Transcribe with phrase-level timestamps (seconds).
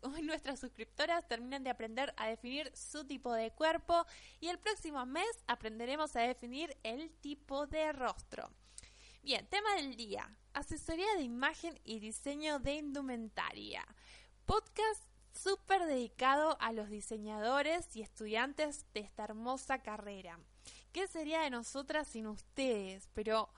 [0.03, 4.05] hoy nuestras suscriptoras terminan de aprender a definir su tipo de cuerpo
[4.41, 8.51] y el próximo mes aprenderemos a definir el tipo de rostro.
[9.27, 10.31] Bien, tema del día.
[10.53, 13.85] Asesoría de imagen y diseño de indumentaria.
[14.45, 15.03] Podcast
[15.33, 20.39] súper dedicado a los diseñadores y estudiantes de esta hermosa carrera.
[20.93, 23.09] ¿Qué sería de nosotras sin ustedes?
[23.15, 23.49] Pero,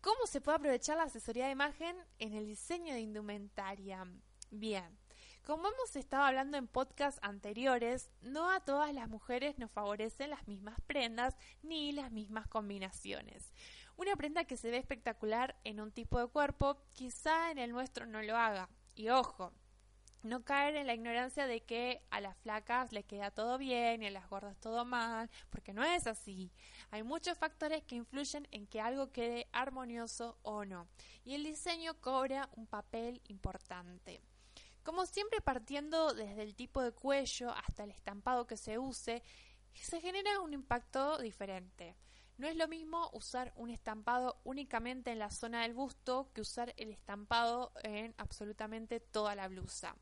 [0.00, 4.04] ¿cómo se puede aprovechar la asesoría de imagen en el diseño de indumentaria?
[4.50, 4.98] Bien,
[5.44, 10.46] como hemos estado hablando en podcasts anteriores, no a todas las mujeres nos favorecen las
[10.46, 13.52] mismas prendas ni las mismas combinaciones.
[13.96, 18.06] Una prenda que se ve espectacular en un tipo de cuerpo, quizá en el nuestro
[18.06, 18.68] no lo haga.
[18.94, 19.52] Y ojo,
[20.22, 24.06] no caer en la ignorancia de que a las flacas les queda todo bien y
[24.06, 26.52] a las gordas todo mal, porque no es así.
[26.90, 30.86] Hay muchos factores que influyen en que algo quede armonioso o no.
[31.24, 34.20] Y el diseño cobra un papel importante.
[34.84, 39.22] Como siempre partiendo desde el tipo de cuello hasta el estampado que se use,
[39.74, 41.96] se genera un impacto diferente.
[42.42, 46.74] No es lo mismo usar un estampado únicamente en la zona del busto que usar
[46.76, 49.94] el estampado en absolutamente toda la blusa.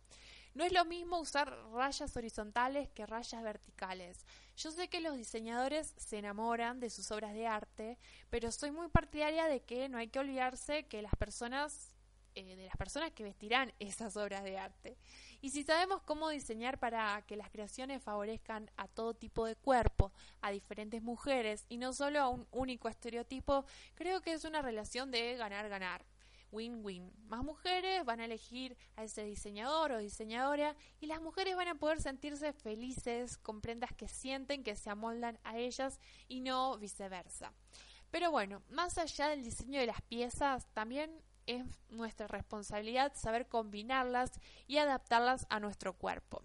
[0.54, 4.24] No es lo mismo usar rayas horizontales que rayas verticales.
[4.56, 7.98] Yo sé que los diseñadores se enamoran de sus obras de arte,
[8.30, 11.92] pero soy muy partidaria de que no hay que olvidarse que las personas
[12.34, 14.96] eh, de las personas que vestirán esas obras de arte.
[15.40, 20.12] Y si sabemos cómo diseñar para que las creaciones favorezcan a todo tipo de cuerpo,
[20.40, 23.64] a diferentes mujeres y no solo a un único estereotipo,
[23.94, 26.04] creo que es una relación de ganar-ganar.
[26.52, 27.12] Win-win.
[27.28, 31.76] Más mujeres van a elegir a ese diseñador o diseñadora y las mujeres van a
[31.76, 37.52] poder sentirse felices con prendas que sienten que se amoldan a ellas y no viceversa.
[38.10, 44.32] Pero bueno, más allá del diseño de las piezas, también es nuestra responsabilidad saber combinarlas
[44.66, 46.42] y adaptarlas a nuestro cuerpo.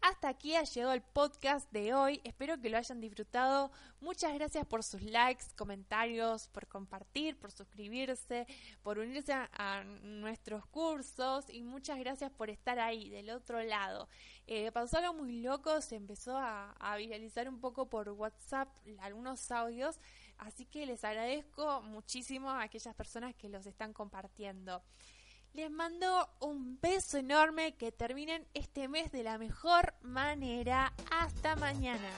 [0.00, 2.20] Hasta aquí ha llegado el podcast de hoy.
[2.24, 3.70] Espero que lo hayan disfrutado.
[4.00, 8.46] Muchas gracias por sus likes, comentarios, por compartir, por suscribirse,
[8.82, 14.08] por unirse a, nuestros cursos y muchas gracias por estar ahí del otro lado.
[14.46, 18.68] Eh, pasó algo muy loco, se empezó a, a viralizar un poco por WhatsApp
[19.00, 19.98] algunos audios
[20.40, 24.82] Así que les agradezco muchísimo a aquellas personas que los están compartiendo.
[25.52, 30.92] Les mando un beso enorme, que terminen este mes de la mejor manera.
[31.10, 32.08] Hasta mañana.